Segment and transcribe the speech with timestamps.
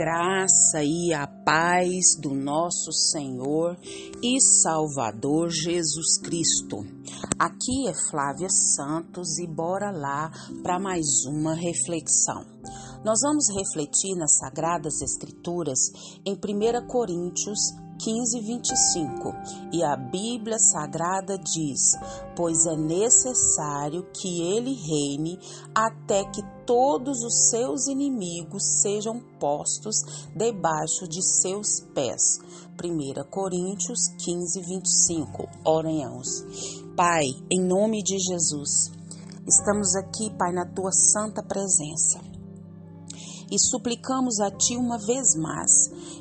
[0.00, 3.76] graça e a paz do nosso Senhor
[4.22, 6.78] e Salvador Jesus Cristo.
[7.38, 10.30] Aqui é Flávia Santos e bora lá
[10.62, 12.46] para mais uma reflexão.
[13.04, 15.78] Nós vamos refletir nas Sagradas Escrituras
[16.24, 17.58] em 1 Coríntios
[18.02, 19.34] 15, 25.
[19.70, 21.92] E a Bíblia Sagrada diz:
[22.34, 25.38] Pois é necessário que ele reine
[25.74, 29.96] até que todos os seus inimigos sejam postos
[30.36, 32.38] debaixo de seus pés.
[32.80, 35.48] 1 Coríntios 15, 25.
[35.64, 36.28] Oremos.
[36.96, 38.92] Pai, em nome de Jesus,
[39.48, 42.20] estamos aqui, Pai, na tua santa presença
[43.50, 45.72] e suplicamos a Ti uma vez mais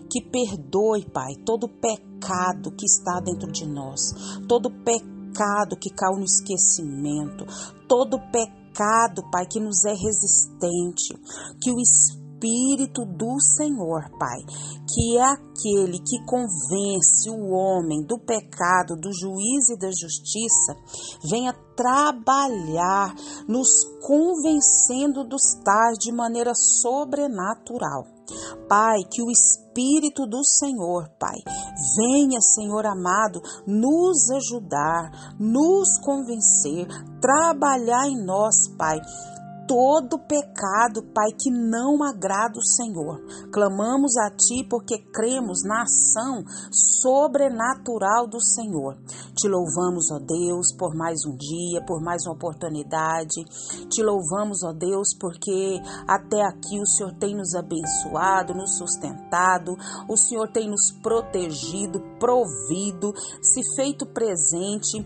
[0.10, 4.16] que perdoe, Pai, todo pecado que está dentro de nós,
[4.48, 7.46] todo pecado que caiu no esquecimento,
[7.88, 8.59] todo pecado,
[9.32, 11.14] Pai, que nos é resistente,
[11.62, 14.40] que o Espírito do Senhor, Pai,
[14.94, 20.76] que é aquele que convence o homem do pecado, do juízo e da justiça,
[21.30, 23.14] venha trabalhar
[23.48, 23.70] nos
[24.02, 28.19] convencendo dos tais de maneira sobrenatural.
[28.68, 31.38] Pai, que o Espírito do Senhor, Pai,
[31.98, 36.88] venha, Senhor amado, nos ajudar, nos convencer,
[37.22, 39.00] trabalhar em nós, Pai,
[39.70, 43.22] todo pecado, Pai, que não agrada o Senhor.
[43.54, 48.98] Clamamos a Ti porque cremos na ação sobrenatural do Senhor.
[49.36, 53.46] Te louvamos, ó Deus, por mais um dia, por mais uma oportunidade.
[53.92, 59.78] Te louvamos, ó Deus, porque até aqui o Senhor tem nos abençoado, nos sustentado,
[60.10, 65.06] o Senhor tem nos protegido, provido, se feito presente.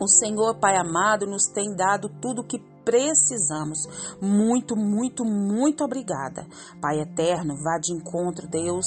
[0.00, 3.78] O Senhor, Pai amado, nos tem dado tudo o que precisamos.
[4.20, 6.46] Muito, muito, muito obrigada.
[6.80, 8.86] Pai eterno, vá de encontro, Deus,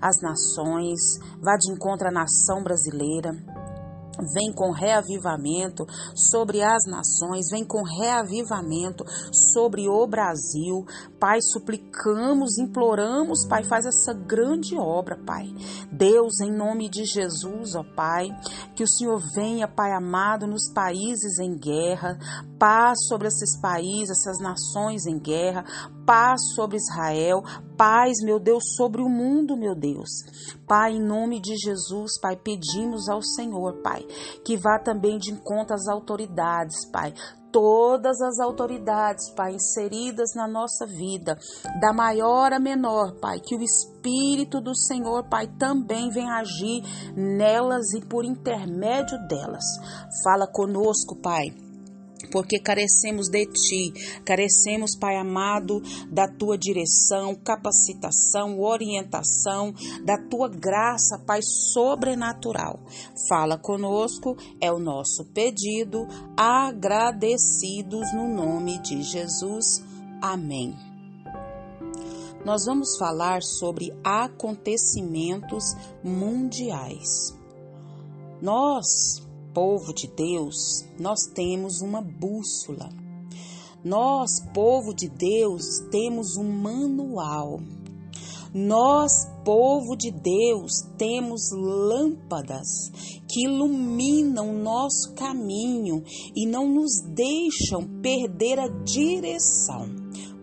[0.00, 1.00] às nações,
[1.40, 3.32] vá de encontro à nação brasileira.
[4.34, 10.84] Vem com reavivamento sobre as nações, vem com reavivamento sobre o Brasil.
[11.22, 15.46] Pai, suplicamos, imploramos, Pai, faz essa grande obra, Pai.
[15.92, 18.26] Deus, em nome de Jesus, ó Pai,
[18.74, 22.18] que o Senhor venha, Pai amado, nos países em guerra,
[22.58, 25.64] paz sobre esses países, essas nações em guerra,
[26.04, 27.44] paz sobre Israel,
[27.76, 30.10] paz, meu Deus, sobre o mundo, meu Deus.
[30.66, 34.04] Pai, em nome de Jesus, Pai, pedimos ao Senhor, Pai,
[34.44, 37.14] que vá também de encontro às autoridades, Pai,
[37.52, 41.38] todas as autoridades, Pai, inseridas na nossa vida,
[41.80, 46.82] da maior a menor, Pai, que o Espírito do Senhor, Pai, também venha agir
[47.14, 49.64] nelas e por intermédio delas.
[50.24, 51.71] Fala conosco, Pai
[52.32, 53.92] porque carecemos de Ti,
[54.24, 62.80] carecemos, Pai amado, da Tua direção, capacitação, orientação, da Tua graça, Pai sobrenatural.
[63.28, 69.82] Fala conosco, é o nosso pedido, agradecidos no nome de Jesus.
[70.20, 70.74] Amém.
[72.44, 77.36] Nós vamos falar sobre acontecimentos mundiais.
[78.40, 79.21] Nós
[79.54, 82.88] povo de Deus, nós temos uma bússola.
[83.84, 87.60] Nós, povo de Deus, temos um manual.
[88.54, 89.10] Nós,
[89.44, 92.68] povo de Deus, temos lâmpadas
[93.28, 96.02] que iluminam nosso caminho
[96.36, 99.88] e não nos deixam perder a direção.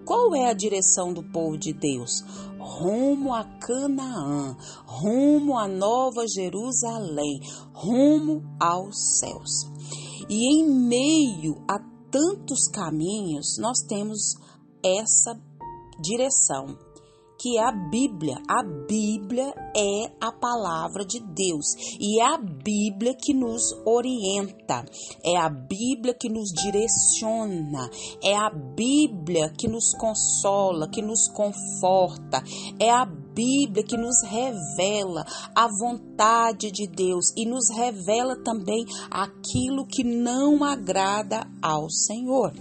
[0.06, 2.24] Qual é a direção do povo de Deus?
[2.70, 7.40] Rumo a Canaã, rumo a Nova Jerusalém,
[7.74, 9.68] rumo aos céus.
[10.30, 11.80] E em meio a
[12.12, 14.36] tantos caminhos, nós temos
[14.84, 15.40] essa
[16.02, 16.78] direção
[17.40, 18.36] que a Bíblia.
[18.48, 21.66] A Bíblia é a palavra de Deus
[22.00, 24.86] e é a Bíblia que nos orienta,
[25.24, 27.90] é a Bíblia que nos direciona,
[28.22, 32.44] é a Bíblia que nos consola, que nos conforta,
[32.80, 35.26] é a Bíblia que nos revela
[35.56, 42.52] a vontade de Deus e nos revela também aquilo que não agrada ao Senhor.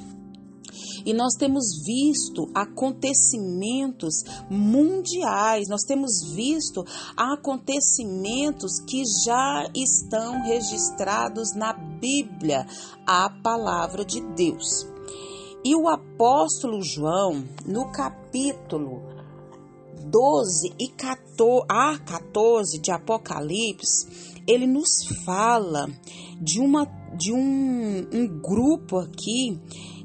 [1.08, 6.84] E nós temos visto acontecimentos mundiais, nós temos visto
[7.16, 12.66] acontecimentos que já estão registrados na Bíblia,
[13.06, 14.87] a palavra de Deus.
[15.64, 19.00] E o apóstolo João, no capítulo
[20.11, 25.88] 12 e 14, a 14 de Apocalipse, ele nos fala
[26.38, 26.84] de, uma,
[27.16, 29.58] de um, um grupo aqui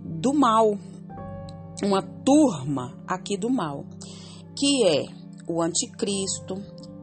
[0.03, 0.77] do mal,
[1.83, 3.85] uma turma aqui do mal,
[4.57, 5.05] que é
[5.47, 6.55] o anticristo,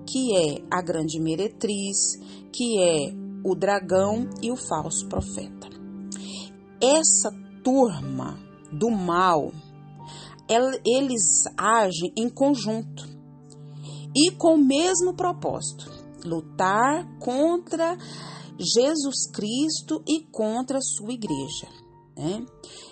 [0.07, 2.19] que é a grande meretriz,
[2.53, 3.13] que é
[3.45, 5.69] o dragão e o falso profeta.
[6.83, 7.31] Essa
[7.63, 8.39] turma
[8.73, 9.53] do mal,
[10.49, 13.09] eles agem em conjunto
[14.17, 15.91] e com o mesmo propósito:
[16.25, 17.97] lutar contra
[18.59, 21.80] Jesus Cristo e contra a sua igreja.
[22.21, 22.45] Né?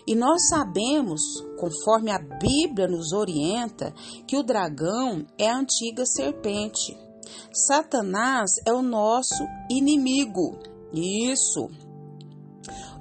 [0.07, 1.21] E nós sabemos,
[1.61, 3.93] conforme a Bíblia nos orienta,
[4.27, 6.97] que o dragão é a antiga serpente.
[7.53, 10.59] Satanás é o nosso inimigo.
[10.95, 11.69] Isso.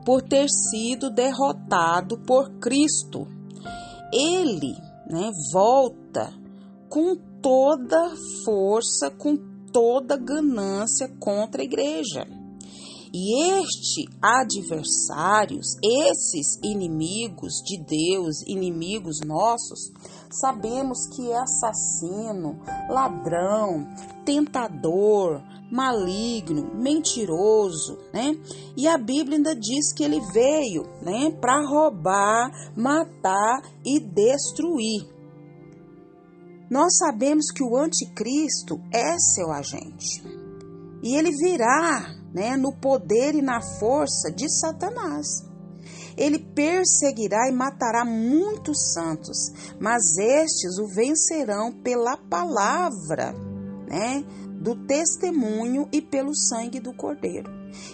[0.06, 3.25] Por ter sido derrotado por Cristo.
[4.12, 4.75] Ele
[5.09, 6.33] né, volta
[6.89, 8.13] com toda
[8.44, 9.38] força, com
[9.71, 12.37] toda ganância contra a igreja.
[13.13, 19.92] E este adversários, esses inimigos de Deus, inimigos nossos,
[20.30, 22.59] sabemos que é assassino,
[22.89, 23.88] ladrão,
[24.25, 28.36] tentador, maligno, mentiroso, né?
[28.75, 35.07] E a Bíblia ainda diz que ele veio, né, para roubar, matar e destruir.
[36.69, 40.21] Nós sabemos que o anticristo é seu agente.
[41.01, 45.25] E ele virá né, no poder e na força de Satanás.
[46.16, 49.38] Ele perseguirá e matará muitos santos,
[49.80, 53.34] mas estes o vencerão pela palavra,
[53.89, 54.24] né,
[54.62, 57.50] do testemunho e pelo sangue do Cordeiro.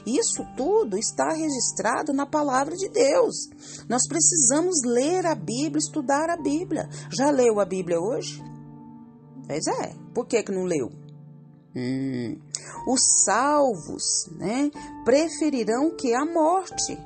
[0.05, 3.49] Isso tudo está registrado na palavra de Deus.
[3.87, 6.89] Nós precisamos ler a Bíblia, estudar a Bíblia.
[7.09, 8.43] Já leu a Bíblia hoje?
[9.47, 9.95] Pois é.
[10.13, 11.02] Por que, que não leu?
[11.75, 12.37] Hum,
[12.87, 14.69] os salvos né,
[15.03, 16.97] preferirão que a morte,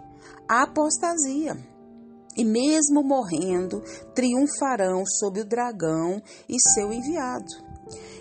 [0.48, 1.58] a apostasia.
[2.38, 7.68] E mesmo morrendo, triunfarão sob o dragão e seu enviado.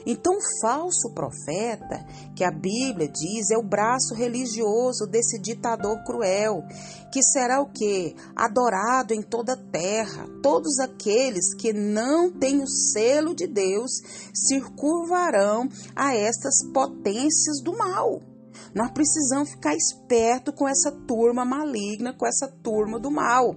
[0.07, 6.63] Então, o falso profeta, que a Bíblia diz, é o braço religioso desse ditador cruel,
[7.13, 8.15] que será o que?
[8.37, 10.29] Adorado em toda a terra.
[10.41, 13.91] Todos aqueles que não têm o selo de Deus
[14.33, 18.36] se curvarão a estas potências do mal.
[18.77, 23.57] Nós precisamos ficar esperto com essa turma maligna, com essa turma do mal.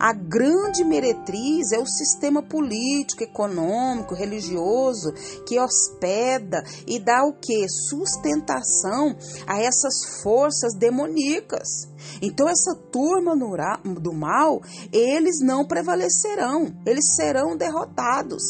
[0.00, 5.12] A grande meretriz é o sistema político, econômico, religioso
[5.46, 7.68] que hospeda e dá o que?
[7.68, 9.16] Sustentação
[9.46, 11.88] a essas forças demoníacas.
[12.20, 13.36] Então, essa turma
[13.84, 14.60] do mal,
[14.92, 18.42] eles não prevalecerão, eles serão derrotados.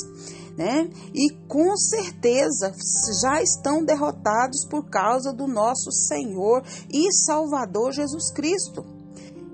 [0.59, 0.91] Né?
[1.15, 2.75] E com certeza
[3.23, 8.98] já estão derrotados por causa do nosso Senhor e Salvador Jesus Cristo.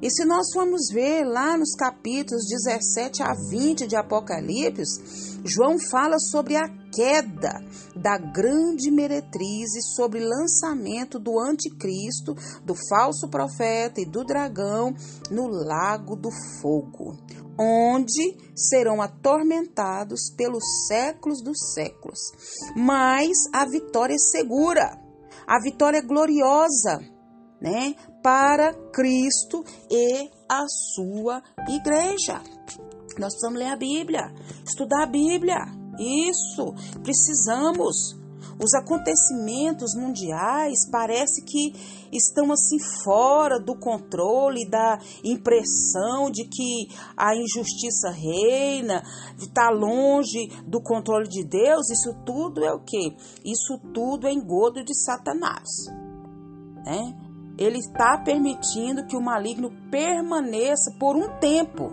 [0.04, 6.18] E se nós formos ver lá nos capítulos 17 a 20 de Apocalipse, João fala
[6.18, 7.64] sobre a queda
[7.96, 14.94] da grande meretriz e sobre o lançamento do anticristo, do falso profeta e do dragão
[15.30, 16.28] no lago do
[16.60, 17.16] fogo,
[17.58, 22.20] onde serão atormentados pelos séculos dos séculos.
[22.76, 25.00] Mas a vitória é segura,
[25.46, 27.13] a vitória é gloriosa,
[27.64, 27.96] né?
[28.22, 32.42] para Cristo e a sua igreja.
[33.18, 34.34] Nós precisamos ler a Bíblia,
[34.66, 35.56] estudar a Bíblia.
[35.98, 38.22] Isso, precisamos.
[38.62, 41.72] Os acontecimentos mundiais parece que
[42.12, 49.02] estão assim fora do controle, da impressão de que a injustiça reina,
[49.38, 51.90] está longe do controle de Deus.
[51.90, 53.16] Isso tudo é o que?
[53.44, 55.68] Isso tudo é engodo de Satanás,
[56.84, 57.33] né?
[57.58, 61.90] Ele está permitindo que o maligno permaneça por um tempo,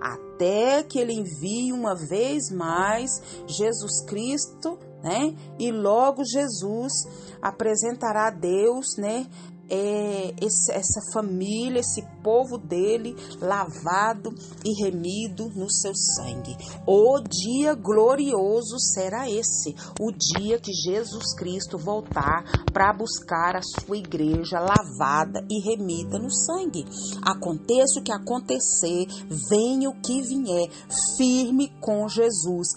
[0.00, 3.10] até que ele envie uma vez mais
[3.46, 5.34] Jesus Cristo, né?
[5.58, 6.92] E logo Jesus
[7.40, 9.26] apresentará a Deus, né?
[9.68, 16.56] É, esse, essa família, esse povo dele lavado e remido no seu sangue.
[16.86, 23.96] O dia glorioso será esse, o dia que Jesus Cristo voltar para buscar a sua
[23.96, 26.84] igreja lavada e remida no sangue.
[27.22, 29.06] Aconteça o que acontecer,
[29.48, 30.70] venha o que vier,
[31.16, 32.68] firme com Jesus,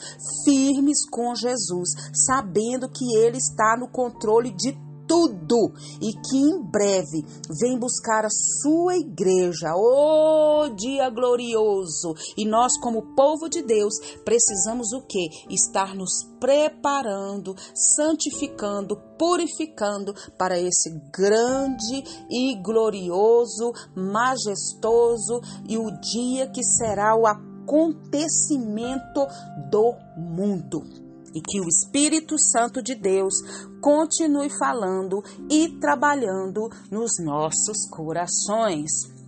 [0.43, 4.88] firmes com Jesus, sabendo que ele está no controle de
[6.01, 7.25] e que em breve
[7.59, 9.73] vem buscar a sua igreja.
[9.75, 12.13] Oh, dia glorioso!
[12.37, 15.29] E nós, como povo de Deus, precisamos o que?
[15.49, 26.63] Estar nos preparando, santificando, purificando para esse grande e glorioso, majestoso e o dia que
[26.63, 29.25] será o acontecimento
[29.69, 31.09] do mundo.
[31.31, 33.35] e que o Espírito Santo de Deus
[33.81, 39.19] continue falando e trabalhando nos nossos corações.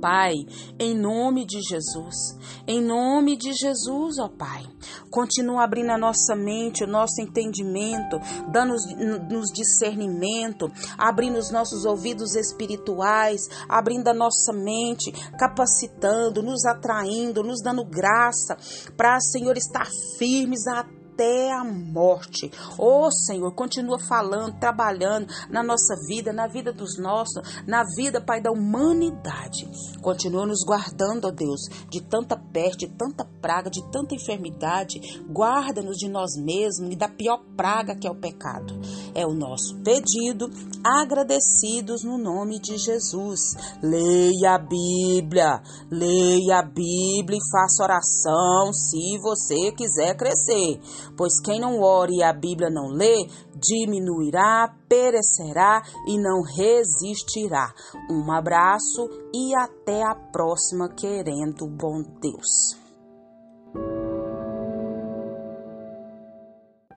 [0.00, 0.34] Pai,
[0.78, 4.62] em nome de Jesus, em nome de Jesus, ó Pai,
[5.10, 8.18] continua abrindo a nossa mente, o nosso entendimento,
[8.52, 17.62] dando-nos discernimento, abrindo os nossos ouvidos espirituais, abrindo a nossa mente, capacitando, nos atraindo, nos
[17.62, 18.56] dando graça
[18.96, 19.88] para, Senhor, estar
[20.18, 22.50] firmes até até a morte.
[22.78, 28.20] Ô oh, Senhor, continua falando, trabalhando na nossa vida, na vida dos nossos, na vida,
[28.20, 29.66] Pai, da humanidade.
[30.02, 35.00] Continua nos guardando, ó Deus, de tanta peste, de tanta praga, de tanta enfermidade.
[35.26, 38.78] Guarda-nos de nós mesmos e da pior praga que é o pecado.
[39.14, 40.50] É o nosso pedido,
[40.84, 43.54] agradecidos no nome de Jesus.
[43.82, 50.80] Leia a Bíblia, leia a Bíblia e faça oração se você quiser crescer
[51.16, 57.72] pois quem não ore e a Bíblia não lê, diminuirá, perecerá e não resistirá.
[58.10, 64.05] Um abraço e até a próxima, querendo bom Deus.